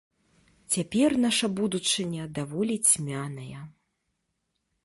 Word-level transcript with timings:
Цяпер 0.75 1.09
наша 1.25 1.47
будучыня 1.59 2.23
даволі 2.39 2.75
цьмяная. 2.93 3.61